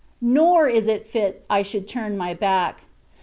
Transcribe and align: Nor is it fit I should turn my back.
Nor 0.19 0.67
is 0.67 0.87
it 0.87 1.07
fit 1.07 1.45
I 1.47 1.61
should 1.61 1.87
turn 1.87 2.17
my 2.17 2.33
back. 2.33 2.85